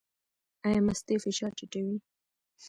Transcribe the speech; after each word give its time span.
ایا 0.65 0.79
مستې 0.87 1.15
فشار 1.23 1.51
ټیټوي؟ 1.57 1.97